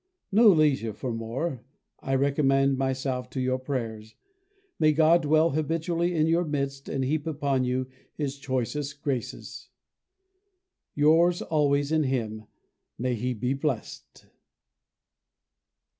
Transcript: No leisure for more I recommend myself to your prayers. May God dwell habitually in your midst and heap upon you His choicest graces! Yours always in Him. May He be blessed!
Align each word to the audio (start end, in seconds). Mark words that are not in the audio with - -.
No 0.31 0.47
leisure 0.47 0.93
for 0.93 1.13
more 1.13 1.63
I 1.99 2.15
recommend 2.15 2.75
myself 2.75 3.29
to 3.29 3.39
your 3.39 3.59
prayers. 3.59 4.15
May 4.79 4.93
God 4.93 5.21
dwell 5.21 5.51
habitually 5.51 6.15
in 6.15 6.25
your 6.25 6.43
midst 6.43 6.89
and 6.89 7.05
heap 7.05 7.27
upon 7.27 7.65
you 7.65 7.85
His 8.15 8.39
choicest 8.39 9.03
graces! 9.03 9.69
Yours 10.95 11.43
always 11.43 11.91
in 11.91 12.01
Him. 12.05 12.45
May 12.97 13.13
He 13.13 13.35
be 13.35 13.53
blessed! 13.53 14.25